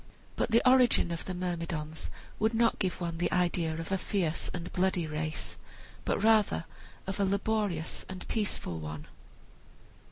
But 0.35 0.49
the 0.49 0.67
origin 0.67 1.11
of 1.11 1.25
the 1.25 1.35
Myrmidons 1.35 2.09
would 2.39 2.55
not 2.55 2.79
give 2.79 2.99
one 2.99 3.19
the 3.19 3.31
idea 3.31 3.75
of 3.75 3.91
a 3.91 3.99
fierce 3.99 4.49
and 4.51 4.73
bloody 4.73 5.05
race, 5.05 5.57
but 6.05 6.23
rather 6.23 6.65
of 7.05 7.19
a 7.19 7.23
laborious 7.23 8.03
and 8.09 8.27
peaceful 8.27 8.79
one. 8.79 9.05